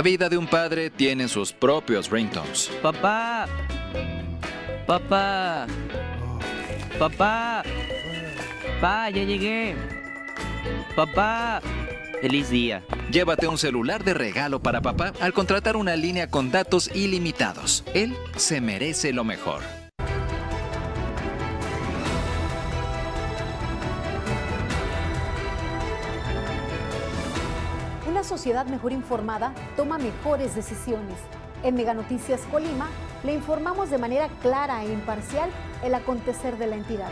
La 0.00 0.02
vida 0.02 0.30
de 0.30 0.38
un 0.38 0.46
padre 0.46 0.88
tiene 0.88 1.28
sus 1.28 1.52
propios 1.52 2.10
ringtones. 2.10 2.70
Papá. 2.80 3.46
Papá. 4.86 5.66
Papá. 6.98 7.62
Papá, 8.80 9.10
ya 9.10 9.24
llegué. 9.24 9.76
Papá. 10.96 11.60
Feliz 12.22 12.48
día. 12.48 12.82
Llévate 13.12 13.46
un 13.46 13.58
celular 13.58 14.02
de 14.02 14.14
regalo 14.14 14.62
para 14.62 14.80
papá 14.80 15.12
al 15.20 15.34
contratar 15.34 15.76
una 15.76 15.94
línea 15.96 16.30
con 16.30 16.50
datos 16.50 16.90
ilimitados. 16.94 17.84
Él 17.92 18.16
se 18.36 18.62
merece 18.62 19.12
lo 19.12 19.24
mejor. 19.24 19.60
Una 28.20 28.28
sociedad 28.28 28.66
mejor 28.66 28.92
informada 28.92 29.54
toma 29.76 29.96
mejores 29.96 30.54
decisiones. 30.54 31.16
En 31.62 31.74
Mega 31.74 31.94
Noticias 31.94 32.42
Colima 32.50 32.90
le 33.24 33.32
informamos 33.32 33.88
de 33.88 33.96
manera 33.96 34.28
clara 34.42 34.84
e 34.84 34.92
imparcial 34.92 35.48
el 35.82 35.94
acontecer 35.94 36.58
de 36.58 36.66
la 36.66 36.76
entidad. 36.76 37.08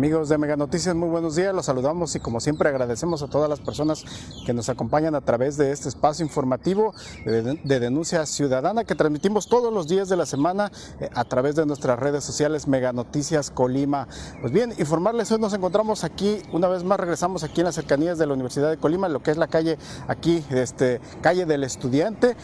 Amigos 0.00 0.30
de 0.30 0.38
Mega 0.38 0.56
Noticias, 0.56 0.94
muy 0.94 1.10
buenos 1.10 1.36
días. 1.36 1.54
Los 1.54 1.66
saludamos 1.66 2.16
y 2.16 2.20
como 2.20 2.40
siempre 2.40 2.70
agradecemos 2.70 3.22
a 3.22 3.28
todas 3.28 3.50
las 3.50 3.60
personas 3.60 4.02
que 4.46 4.54
nos 4.54 4.70
acompañan 4.70 5.14
a 5.14 5.20
través 5.20 5.58
de 5.58 5.72
este 5.72 5.90
espacio 5.90 6.24
informativo 6.24 6.94
de, 7.26 7.60
de 7.62 7.80
denuncia 7.80 8.24
ciudadana 8.24 8.84
que 8.84 8.94
transmitimos 8.94 9.46
todos 9.46 9.70
los 9.70 9.88
días 9.88 10.08
de 10.08 10.16
la 10.16 10.24
semana 10.24 10.72
eh, 11.00 11.10
a 11.14 11.24
través 11.24 11.54
de 11.54 11.66
nuestras 11.66 11.98
redes 11.98 12.24
sociales 12.24 12.66
Mega 12.66 12.94
Noticias 12.94 13.50
Colima. 13.50 14.08
Pues 14.40 14.54
bien, 14.54 14.72
informarles, 14.78 15.30
hoy 15.32 15.38
nos 15.38 15.52
encontramos 15.52 16.02
aquí, 16.02 16.40
una 16.50 16.68
vez 16.68 16.82
más 16.82 16.98
regresamos 16.98 17.44
aquí 17.44 17.60
en 17.60 17.66
las 17.66 17.74
cercanías 17.74 18.16
de 18.16 18.26
la 18.26 18.32
Universidad 18.32 18.70
de 18.70 18.78
Colima, 18.78 19.06
lo 19.10 19.22
que 19.22 19.32
es 19.32 19.36
la 19.36 19.48
calle 19.48 19.76
aquí, 20.08 20.42
este, 20.48 21.02
calle 21.20 21.44
del 21.44 21.62
estudiante, 21.62 22.38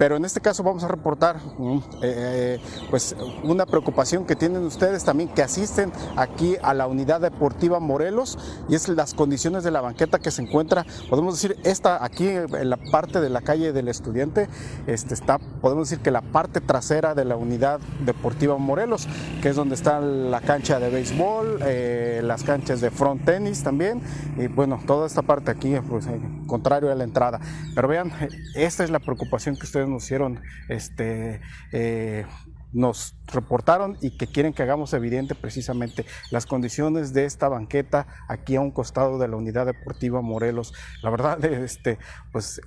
pero 0.00 0.16
en 0.16 0.24
este 0.24 0.40
caso 0.40 0.62
vamos 0.62 0.82
a 0.82 0.88
reportar 0.88 1.36
eh, 1.36 1.80
eh, 2.00 2.60
pues 2.88 3.14
una 3.42 3.66
preocupación 3.66 4.24
que 4.24 4.34
tienen 4.34 4.64
ustedes 4.64 5.04
también 5.04 5.28
que 5.28 5.42
asisten 5.42 5.92
aquí 6.16 6.56
a 6.62 6.72
la 6.72 6.86
unidad 6.86 7.20
deportiva 7.20 7.80
Morelos 7.80 8.38
y 8.70 8.76
es 8.76 8.88
las 8.88 9.12
condiciones 9.12 9.62
de 9.62 9.70
la 9.70 9.82
banqueta 9.82 10.18
que 10.18 10.30
se 10.30 10.40
encuentra, 10.40 10.86
podemos 11.10 11.34
decir, 11.34 11.58
esta 11.64 12.02
aquí 12.02 12.28
en 12.28 12.70
la 12.70 12.78
parte 12.78 13.20
de 13.20 13.28
la 13.28 13.42
calle 13.42 13.74
del 13.74 13.88
estudiante, 13.88 14.48
este 14.86 15.12
está, 15.12 15.38
podemos 15.60 15.90
decir 15.90 16.02
que 16.02 16.10
la 16.10 16.22
parte 16.22 16.62
trasera 16.62 17.14
de 17.14 17.26
la 17.26 17.36
unidad 17.36 17.78
deportiva 18.06 18.56
Morelos, 18.56 19.06
que 19.42 19.50
es 19.50 19.56
donde 19.56 19.74
está 19.74 20.00
la 20.00 20.40
cancha 20.40 20.80
de 20.80 20.88
béisbol, 20.88 21.58
eh, 21.62 22.22
las 22.24 22.42
canchas 22.42 22.80
de 22.80 22.90
front 22.90 23.26
tenis 23.26 23.62
también, 23.62 24.00
y 24.38 24.46
bueno, 24.46 24.80
toda 24.86 25.06
esta 25.06 25.20
parte 25.20 25.50
aquí, 25.50 25.74
pues 25.90 26.06
contrario 26.46 26.90
a 26.90 26.94
la 26.94 27.04
entrada. 27.04 27.38
Pero 27.74 27.86
vean, 27.86 28.12
esta 28.54 28.82
es 28.82 28.90
la 28.90 28.98
preocupación 28.98 29.56
que 29.56 29.66
ustedes 29.66 29.89
nos 29.90 30.04
hicieron, 30.04 30.40
este, 30.68 31.40
eh, 31.72 32.26
nos 32.72 33.16
reportaron 33.26 33.98
y 34.00 34.16
que 34.16 34.26
quieren 34.26 34.52
que 34.52 34.62
hagamos 34.62 34.92
evidente 34.92 35.34
precisamente 35.34 36.04
las 36.30 36.46
condiciones 36.46 37.12
de 37.12 37.24
esta 37.24 37.48
banqueta 37.48 38.06
aquí 38.28 38.56
a 38.56 38.60
un 38.60 38.70
costado 38.70 39.18
de 39.18 39.28
la 39.28 39.36
unidad 39.36 39.66
deportiva 39.66 40.20
Morelos. 40.20 40.72
La 41.02 41.10
verdad, 41.10 41.44
este, 41.44 41.98
pues 42.32 42.60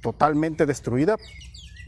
totalmente 0.00 0.66
destruida 0.66 1.16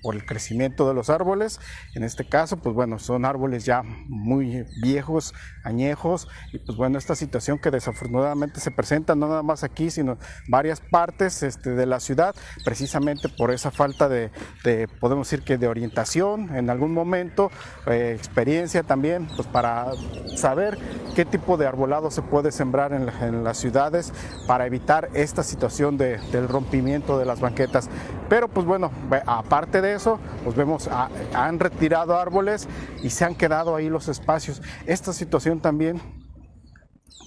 por 0.04 0.14
el 0.14 0.26
crecimiento 0.26 0.86
de 0.86 0.92
los 0.92 1.08
árboles. 1.08 1.58
En 1.94 2.04
este 2.04 2.28
caso, 2.28 2.58
pues 2.58 2.74
bueno, 2.74 2.98
son 2.98 3.24
árboles 3.24 3.64
ya 3.64 3.82
muy 3.82 4.66
viejos, 4.82 5.32
añejos, 5.64 6.28
y 6.52 6.58
pues 6.58 6.76
bueno, 6.76 6.98
esta 6.98 7.16
situación 7.16 7.58
que 7.58 7.70
desafortunadamente 7.70 8.60
se 8.60 8.70
presenta 8.70 9.14
no 9.14 9.28
nada 9.28 9.42
más 9.42 9.64
aquí, 9.64 9.90
sino 9.90 10.18
varias 10.46 10.82
partes 10.82 11.42
este, 11.42 11.70
de 11.70 11.86
la 11.86 12.00
ciudad, 12.00 12.34
precisamente 12.66 13.30
por 13.30 13.50
esa 13.50 13.70
falta 13.70 14.10
de, 14.10 14.30
de 14.62 14.88
podemos 15.00 15.30
decir 15.30 15.42
que 15.42 15.56
de 15.56 15.68
orientación 15.68 16.54
en 16.54 16.68
algún 16.68 16.92
momento, 16.92 17.50
eh, 17.86 18.12
experiencia 18.14 18.82
también, 18.82 19.26
pues 19.36 19.48
para 19.48 19.92
saber 20.36 20.76
qué 21.16 21.24
tipo 21.24 21.56
de 21.56 21.66
arbolado 21.66 22.10
se 22.10 22.20
puede 22.20 22.52
sembrar 22.52 22.92
en, 22.92 23.08
en 23.22 23.42
las 23.42 23.56
ciudades 23.56 24.12
para 24.46 24.66
evitar 24.66 25.08
esta 25.14 25.42
situación 25.42 25.96
de, 25.96 26.18
del 26.30 26.46
rompimiento 26.46 27.18
de 27.18 27.24
las 27.24 27.40
banquetas. 27.40 27.88
Pero 28.28 28.48
pues 28.48 28.66
bueno, 28.66 28.90
aparte 29.26 29.80
de 29.80 29.93
eso, 29.94 30.18
pues 30.44 30.56
vemos, 30.56 30.88
a, 30.88 31.08
han 31.32 31.58
retirado 31.58 32.18
árboles 32.18 32.68
y 33.02 33.10
se 33.10 33.24
han 33.24 33.34
quedado 33.34 33.76
ahí 33.76 33.88
los 33.88 34.08
espacios. 34.08 34.62
Esta 34.86 35.12
situación 35.12 35.60
también 35.60 36.23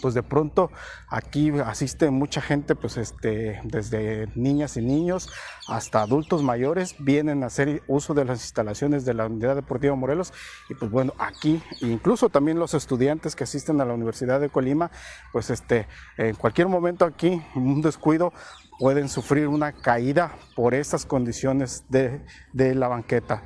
pues 0.01 0.13
de 0.13 0.23
pronto 0.23 0.71
aquí 1.09 1.51
asiste 1.65 2.09
mucha 2.11 2.41
gente, 2.41 2.75
pues 2.75 2.97
este, 2.97 3.59
desde 3.63 4.27
niñas 4.35 4.77
y 4.77 4.81
niños 4.81 5.29
hasta 5.67 6.01
adultos 6.01 6.43
mayores, 6.43 6.95
vienen 6.99 7.43
a 7.43 7.47
hacer 7.47 7.83
uso 7.87 8.13
de 8.13 8.25
las 8.25 8.41
instalaciones 8.41 9.05
de 9.05 9.13
la 9.13 9.25
Unidad 9.25 9.55
Deportiva 9.55 9.95
Morelos 9.95 10.33
y 10.69 10.75
pues 10.75 10.91
bueno, 10.91 11.13
aquí 11.17 11.61
incluso 11.81 12.29
también 12.29 12.59
los 12.59 12.73
estudiantes 12.73 13.35
que 13.35 13.43
asisten 13.43 13.81
a 13.81 13.85
la 13.85 13.93
Universidad 13.93 14.39
de 14.39 14.49
Colima, 14.49 14.91
pues 15.31 15.49
este, 15.49 15.87
en 16.17 16.35
cualquier 16.35 16.67
momento 16.67 17.05
aquí, 17.05 17.41
un 17.55 17.81
descuido, 17.81 18.33
pueden 18.79 19.09
sufrir 19.09 19.47
una 19.47 19.71
caída 19.71 20.35
por 20.55 20.73
estas 20.73 21.05
condiciones 21.05 21.83
de, 21.89 22.21
de 22.53 22.75
la 22.75 22.87
banqueta. 22.87 23.43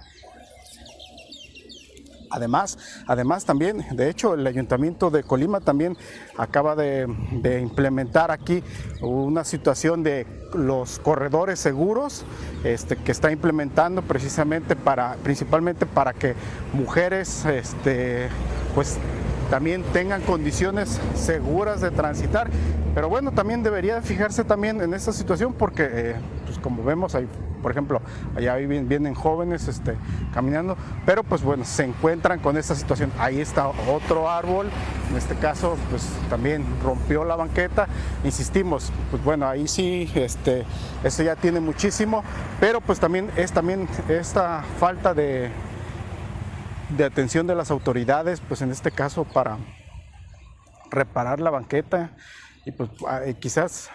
Además, 2.31 2.77
además 3.07 3.45
también, 3.45 3.85
de 3.91 4.09
hecho, 4.09 4.33
el 4.33 4.47
Ayuntamiento 4.47 5.09
de 5.09 5.23
Colima 5.23 5.59
también 5.59 5.97
acaba 6.37 6.75
de, 6.75 7.07
implementar 7.61 8.31
aquí 8.31 8.63
una 9.01 9.43
situación 9.43 10.03
de 10.03 10.25
los 10.53 10.99
corredores 10.99 11.59
seguros 11.59 12.25
este, 12.63 12.95
que 12.95 13.11
está 13.11 13.31
implementando 13.31 14.01
precisamente 14.01 14.75
para, 14.75 15.15
principalmente 15.23 15.85
para 15.85 16.13
que 16.13 16.35
mujeres, 16.73 17.45
este, 17.45 18.29
pues 18.73 18.97
también 19.49 19.83
tengan 19.91 20.21
condiciones 20.21 20.99
seguras 21.13 21.81
de 21.81 21.91
transitar. 21.91 22.49
Pero 22.95 23.09
bueno, 23.09 23.31
también 23.31 23.63
debería 23.63 24.01
fijarse 24.01 24.43
también 24.43 24.81
en 24.81 24.93
esta 24.93 25.11
situación 25.11 25.53
porque, 25.53 25.89
eh, 25.91 26.15
pues 26.45 26.57
como 26.59 26.83
vemos, 26.83 27.15
hay, 27.15 27.27
por 27.61 27.71
ejemplo, 27.71 28.01
allá 28.35 28.55
vienen, 28.55 29.13
jóvenes 29.13 29.67
este, 29.67 29.95
caminando, 30.33 30.77
pero 31.05 31.23
pues 31.23 31.41
bueno, 31.43 31.65
se 31.65 31.83
encuentran 31.83 32.39
con 32.39 32.57
esta 32.57 32.75
situación. 32.75 33.11
Ahí 33.19 33.39
está 33.39 33.67
otro 33.67 34.29
árbol, 34.29 34.69
en 35.09 35.17
este 35.17 35.35
caso, 35.35 35.77
pues 35.89 36.07
también 36.29 36.65
rompió 36.83 37.23
la 37.23 37.35
banqueta. 37.35 37.87
Insistimos, 38.23 38.91
pues 39.09 39.23
bueno, 39.23 39.47
ahí 39.47 39.67
sí, 39.67 40.11
este, 40.15 40.65
eso 41.03 41.23
ya 41.23 41.35
tiene 41.35 41.59
muchísimo, 41.59 42.23
pero 42.59 42.81
pues 42.81 42.99
también 42.99 43.29
es 43.35 43.51
también 43.51 43.87
esta 44.09 44.63
falta 44.79 45.13
de 45.13 45.51
de 46.97 47.05
atención 47.05 47.47
de 47.47 47.55
las 47.55 47.71
autoridades, 47.71 48.41
pues 48.41 48.61
en 48.61 48.71
este 48.71 48.91
caso 48.91 49.23
para 49.23 49.57
reparar 50.89 51.39
la 51.39 51.49
banqueta 51.49 52.11
y 52.65 52.71
pues 52.71 52.89
quizás 53.39 53.89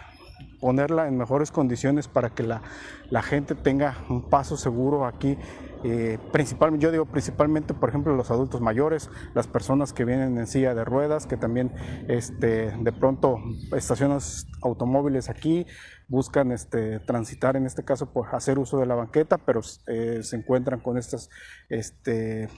ponerla 0.60 1.06
en 1.06 1.16
mejores 1.16 1.50
condiciones 1.50 2.08
para 2.08 2.30
que 2.30 2.42
la, 2.42 2.62
la 3.10 3.22
gente 3.22 3.54
tenga 3.54 3.96
un 4.08 4.28
paso 4.28 4.56
seguro 4.56 5.06
aquí. 5.06 5.38
Eh, 5.84 6.18
principalmente, 6.32 6.82
yo 6.82 6.90
digo 6.90 7.04
principalmente, 7.04 7.74
por 7.74 7.88
ejemplo, 7.88 8.16
los 8.16 8.30
adultos 8.30 8.60
mayores, 8.60 9.10
las 9.34 9.46
personas 9.46 9.92
que 9.92 10.04
vienen 10.04 10.38
en 10.38 10.46
silla 10.46 10.74
de 10.74 10.84
ruedas, 10.84 11.26
que 11.26 11.36
también 11.36 11.72
este, 12.08 12.72
de 12.72 12.92
pronto 12.92 13.38
estacionan 13.76 14.18
automóviles 14.62 15.28
aquí, 15.28 15.66
buscan 16.08 16.50
este, 16.50 16.98
transitar, 17.00 17.56
en 17.56 17.66
este 17.66 17.84
caso, 17.84 18.12
por 18.12 18.34
hacer 18.34 18.58
uso 18.58 18.78
de 18.78 18.86
la 18.86 18.94
banqueta, 18.94 19.38
pero 19.38 19.60
eh, 19.86 20.20
se 20.22 20.36
encuentran 20.36 20.80
con 20.80 20.98
estas 20.98 21.28
este, 21.68 22.48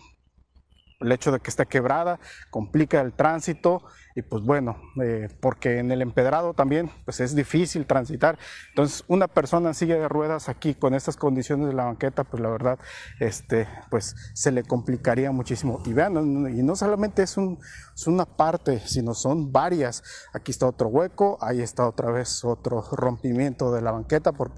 el 1.01 1.13
hecho 1.13 1.31
de 1.31 1.41
que 1.41 1.51
esté 1.51 1.67
quebrada 1.67 2.19
complica 2.51 3.01
el 3.01 3.13
tránsito 3.13 3.83
y 4.19 4.23
pues 4.23 4.43
bueno, 4.43 4.77
eh, 5.01 5.29
porque 5.41 5.79
en 5.79 5.93
el 5.93 6.03
empedrado 6.03 6.53
también 6.53 6.91
pues 7.05 7.21
es 7.21 7.37
difícil 7.37 7.87
transitar. 7.87 8.37
Entonces 8.71 9.05
una 9.07 9.29
persona 9.29 9.69
en 9.69 9.75
silla 9.75 9.95
de 9.95 10.09
ruedas 10.09 10.49
aquí 10.49 10.75
con 10.75 10.93
estas 10.93 11.17
condiciones 11.17 11.69
de 11.69 11.73
la 11.73 11.85
banqueta, 11.85 12.25
pues 12.25 12.43
la 12.43 12.49
verdad, 12.49 12.81
este, 13.21 13.69
pues 13.91 14.17
se 14.35 14.51
le 14.51 14.65
complicaría 14.65 15.31
muchísimo. 15.31 15.81
Y 15.87 15.93
vean, 15.93 16.17
y 16.49 16.65
no 16.65 16.75
solamente 16.75 17.23
es, 17.23 17.37
un, 17.37 17.61
es 17.95 18.09
una 18.09 18.25
parte, 18.25 18.81
sino 18.87 19.15
son 19.15 19.53
varias. 19.53 20.03
Aquí 20.33 20.51
está 20.51 20.67
otro 20.67 20.89
hueco, 20.89 21.39
ahí 21.41 21.61
está 21.61 21.87
otra 21.87 22.11
vez 22.11 22.45
otro 22.45 22.83
rompimiento 22.91 23.73
de 23.73 23.83
la 23.83 23.93
banqueta 23.93 24.33
por 24.33 24.49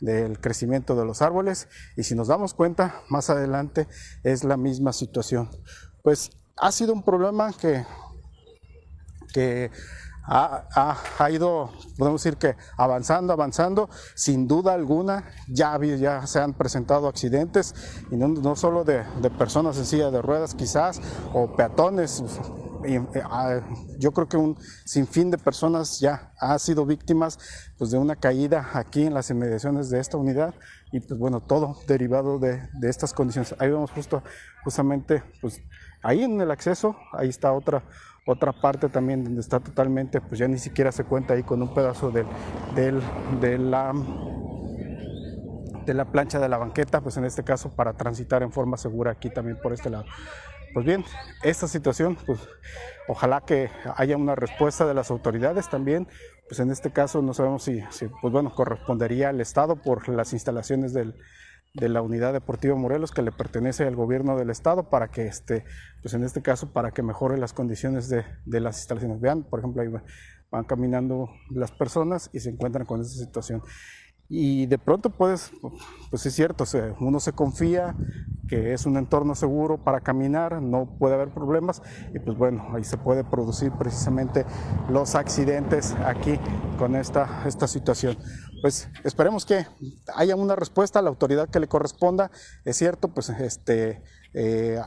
del 0.00 0.40
crecimiento 0.40 0.96
de 0.96 1.04
los 1.04 1.20
árboles. 1.20 1.68
Y 1.94 2.04
si 2.04 2.14
nos 2.14 2.28
damos 2.28 2.54
cuenta, 2.54 3.02
más 3.10 3.28
adelante 3.28 3.86
es 4.22 4.44
la 4.44 4.56
misma 4.56 4.94
situación. 4.94 5.50
Pues 6.02 6.30
ha 6.56 6.72
sido 6.72 6.94
un 6.94 7.02
problema 7.02 7.52
que 7.52 7.84
que 9.34 9.72
ha, 10.26 10.64
ha, 10.74 10.96
ha, 11.18 11.30
ido, 11.30 11.70
podemos 11.98 12.22
decir 12.22 12.38
que 12.38 12.56
avanzando, 12.78 13.32
avanzando, 13.32 13.90
sin 14.14 14.48
duda 14.48 14.72
alguna, 14.72 15.24
ya, 15.48 15.78
ya 15.78 16.26
se 16.26 16.38
han 16.38 16.54
presentado 16.54 17.08
accidentes, 17.08 17.74
y 18.10 18.16
no, 18.16 18.28
no 18.28 18.56
solo 18.56 18.84
de, 18.84 19.04
de, 19.20 19.30
personas 19.30 19.76
en 19.76 19.84
silla 19.84 20.10
de 20.10 20.22
ruedas 20.22 20.54
quizás, 20.54 21.00
o 21.34 21.54
peatones, 21.54 22.22
ah, 23.24 23.60
yo 23.98 24.12
creo 24.12 24.28
que 24.28 24.36
un 24.36 24.56
sinfín 24.84 25.30
de 25.30 25.36
personas 25.36 26.00
ya 26.00 26.32
ha 26.38 26.58
sido 26.58 26.86
víctimas 26.86 27.38
pues, 27.76 27.90
de 27.90 27.98
una 27.98 28.16
caída 28.16 28.70
aquí 28.72 29.04
en 29.04 29.14
las 29.14 29.30
inmediaciones 29.30 29.90
de 29.90 30.00
esta 30.00 30.16
unidad 30.16 30.54
y 30.92 31.00
pues 31.00 31.18
bueno, 31.18 31.40
todo 31.40 31.76
derivado 31.88 32.38
de, 32.38 32.62
de 32.74 32.88
estas 32.88 33.12
condiciones. 33.12 33.54
Ahí 33.58 33.68
vemos 33.68 33.90
justo, 33.90 34.22
justamente, 34.62 35.22
pues 35.40 35.60
ahí 36.04 36.22
en 36.22 36.40
el 36.40 36.50
acceso, 36.50 36.96
ahí 37.12 37.28
está 37.28 37.52
otra, 37.52 37.82
otra 38.26 38.52
parte 38.52 38.88
también 38.88 39.24
donde 39.24 39.40
está 39.40 39.58
totalmente, 39.58 40.20
pues 40.20 40.38
ya 40.38 40.46
ni 40.46 40.58
siquiera 40.58 40.92
se 40.92 41.04
cuenta 41.04 41.34
ahí 41.34 41.42
con 41.42 41.60
un 41.60 41.74
pedazo 41.74 42.10
del, 42.10 42.26
del, 42.74 43.02
de 43.40 43.58
la 43.58 43.92
de 45.84 45.92
la 45.92 46.06
plancha 46.06 46.38
de 46.38 46.48
la 46.48 46.56
banqueta, 46.56 47.02
pues 47.02 47.18
en 47.18 47.26
este 47.26 47.44
caso 47.44 47.74
para 47.74 47.92
transitar 47.92 48.42
en 48.42 48.52
forma 48.52 48.78
segura 48.78 49.10
aquí 49.10 49.28
también 49.28 49.58
por 49.60 49.74
este 49.74 49.90
lado. 49.90 50.06
Pues 50.72 50.86
bien, 50.86 51.04
esta 51.42 51.68
situación, 51.68 52.16
pues 52.26 52.40
ojalá 53.06 53.42
que 53.42 53.70
haya 53.96 54.16
una 54.16 54.34
respuesta 54.34 54.86
de 54.86 54.94
las 54.94 55.10
autoridades 55.10 55.68
también, 55.68 56.08
pues 56.48 56.58
en 56.58 56.70
este 56.70 56.90
caso 56.90 57.20
no 57.20 57.34
sabemos 57.34 57.64
si, 57.64 57.82
pues 58.22 58.32
bueno, 58.32 58.54
correspondería 58.54 59.28
al 59.28 59.40
Estado 59.42 59.76
por 59.76 60.08
las 60.08 60.32
instalaciones 60.32 60.94
del, 60.94 61.14
de 61.74 61.88
la 61.88 62.02
unidad 62.02 62.32
deportiva 62.32 62.76
Morelos 62.76 63.10
que 63.10 63.22
le 63.22 63.32
pertenece 63.32 63.84
al 63.84 63.96
gobierno 63.96 64.36
del 64.36 64.50
estado 64.50 64.88
para 64.90 65.08
que 65.08 65.26
este, 65.26 65.64
pues 66.02 66.14
en 66.14 66.22
este 66.22 66.40
caso 66.40 66.72
para 66.72 66.92
que 66.92 67.02
mejore 67.02 67.36
las 67.36 67.52
condiciones 67.52 68.08
de, 68.08 68.24
de 68.44 68.60
las 68.60 68.78
instalaciones. 68.78 69.20
Vean, 69.20 69.42
por 69.42 69.58
ejemplo, 69.58 69.82
ahí 69.82 69.88
van 70.50 70.64
caminando 70.64 71.28
las 71.50 71.72
personas 71.72 72.30
y 72.32 72.38
se 72.38 72.50
encuentran 72.50 72.86
con 72.86 73.00
esa 73.00 73.14
situación. 73.14 73.60
Y 74.28 74.66
de 74.66 74.78
pronto, 74.78 75.10
pues, 75.10 75.52
pues 76.10 76.24
es 76.24 76.34
cierto, 76.34 76.64
uno 77.00 77.20
se 77.20 77.32
confía 77.32 77.94
que 78.48 78.72
es 78.72 78.86
un 78.86 78.96
entorno 78.96 79.34
seguro 79.34 79.82
para 79.82 80.00
caminar, 80.00 80.62
no 80.62 80.96
puede 80.98 81.14
haber 81.14 81.28
problemas 81.28 81.82
y 82.14 82.18
pues 82.20 82.36
bueno, 82.36 82.68
ahí 82.74 82.84
se 82.84 82.96
puede 82.96 83.24
producir 83.24 83.72
precisamente 83.72 84.46
los 84.88 85.14
accidentes 85.14 85.94
aquí 86.06 86.38
con 86.78 86.96
esta, 86.96 87.42
esta 87.46 87.66
situación. 87.66 88.16
Pues 88.64 88.88
esperemos 89.04 89.44
que 89.44 89.66
haya 90.14 90.36
una 90.36 90.56
respuesta 90.56 90.98
a 90.98 91.02
la 91.02 91.10
autoridad 91.10 91.50
que 91.50 91.60
le 91.60 91.68
corresponda. 91.68 92.30
Es 92.64 92.78
cierto, 92.78 93.08
pues 93.08 93.28
este, 93.28 94.02
eh, 94.34 94.80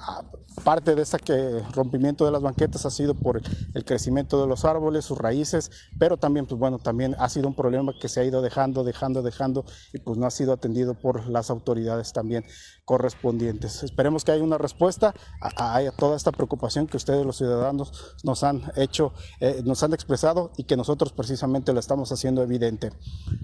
parte 0.63 0.95
de 0.95 1.03
este 1.03 1.63
rompimiento 1.73 2.25
de 2.25 2.31
las 2.31 2.41
banquetas 2.41 2.85
ha 2.85 2.89
sido 2.89 3.13
por 3.13 3.41
el 3.73 3.85
crecimiento 3.85 4.41
de 4.41 4.47
los 4.47 4.65
árboles, 4.65 5.05
sus 5.05 5.17
raíces, 5.17 5.71
pero 5.97 6.17
también, 6.17 6.45
pues 6.45 6.59
bueno, 6.59 6.79
también 6.79 7.15
ha 7.19 7.29
sido 7.29 7.47
un 7.47 7.55
problema 7.55 7.93
que 7.99 8.09
se 8.09 8.19
ha 8.19 8.25
ido 8.25 8.41
dejando, 8.41 8.83
dejando, 8.83 9.21
dejando 9.21 9.65
y 9.93 9.99
pues 9.99 10.17
no 10.17 10.25
ha 10.25 10.31
sido 10.31 10.53
atendido 10.53 10.95
por 10.95 11.27
las 11.29 11.49
autoridades 11.49 12.11
también 12.11 12.43
correspondientes. 12.85 13.83
Esperemos 13.83 14.23
que 14.23 14.31
haya 14.31 14.43
una 14.43 14.57
respuesta 14.57 15.13
a, 15.41 15.81
toda 15.97 16.15
esta 16.15 16.31
preocupación 16.31 16.87
que 16.87 16.97
ustedes 16.97 17.25
los 17.25 17.37
ciudadanos 17.37 18.15
nos 18.23 18.43
han 18.43 18.63
hecho, 18.75 19.13
eh, 19.39 19.61
nos 19.63 19.83
han 19.83 19.93
expresado 19.93 20.51
y 20.57 20.63
que 20.63 20.77
nosotros 20.77 21.13
precisamente 21.13 21.73
lo 21.73 21.79
estamos 21.79 22.11
haciendo 22.11 22.41
evidente. 22.41 22.91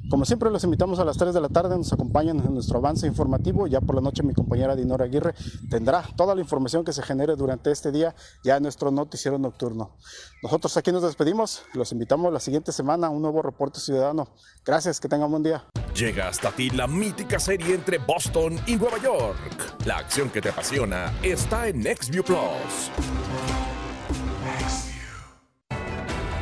Como 0.09 0.25
siempre 0.25 0.50
los 0.50 0.63
invitamos 0.63 1.00
a 1.00 1.05
las 1.05 1.17
3 1.17 1.33
de 1.33 1.41
la 1.41 1.50
tarde, 1.50 1.77
nos 1.77 1.91
acompañan 1.94 2.39
en 2.39 2.53
nuestro 2.53 2.77
avance 2.79 3.05
informativo, 3.05 3.67
ya 3.67 3.81
por 3.81 3.95
la 3.95 4.01
noche 4.01 4.23
mi 4.23 4.33
compañera 4.33 4.75
Dinora 4.75 5.05
Aguirre 5.05 5.33
tendrá 5.69 5.92
toda 6.01 6.33
la 6.33 6.41
información 6.41 6.83
que 6.83 6.93
se 6.93 7.03
genere 7.03 7.35
durante 7.35 7.71
este 7.71 7.91
día 7.91 8.15
ya 8.43 8.57
en 8.57 8.63
nuestro 8.63 8.89
noticiero 8.89 9.37
nocturno. 9.37 9.95
Nosotros 10.41 10.75
aquí 10.77 10.91
nos 10.91 11.03
despedimos, 11.03 11.63
los 11.73 11.91
invitamos 11.91 12.33
la 12.33 12.39
siguiente 12.39 12.71
semana 12.71 13.07
a 13.07 13.09
un 13.09 13.21
nuevo 13.21 13.41
reporte 13.41 13.79
ciudadano. 13.79 14.27
Gracias, 14.65 14.99
que 14.99 15.07
tengan 15.07 15.25
un 15.25 15.31
buen 15.31 15.43
día. 15.43 15.65
Llega 15.93 16.27
hasta 16.27 16.51
ti 16.51 16.71
la 16.71 16.87
mítica 16.87 17.39
serie 17.39 17.75
entre 17.75 17.99
Boston 17.99 18.59
y 18.65 18.75
Nueva 18.75 18.97
York. 18.99 19.85
La 19.85 19.97
acción 19.97 20.29
que 20.29 20.41
te 20.41 20.49
apasiona 20.49 21.13
está 21.21 21.67
en 21.67 21.81
NextView 21.81 22.23
Plus. 22.23 22.39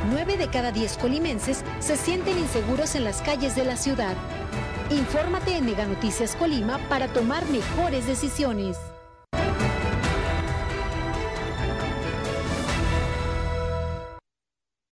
9 0.09 0.37
de 0.37 0.47
cada 0.49 0.71
10 0.71 0.97
colimenses 0.97 1.63
se 1.79 1.95
sienten 1.95 2.37
inseguros 2.37 2.95
en 2.95 3.03
las 3.03 3.21
calles 3.21 3.55
de 3.55 3.65
la 3.65 3.75
ciudad. 3.75 4.15
Infórmate 4.89 5.55
en 5.55 5.65
Mega 5.65 5.85
Noticias 5.85 6.35
Colima 6.35 6.79
para 6.89 7.07
tomar 7.07 7.45
mejores 7.47 8.07
decisiones. 8.07 8.77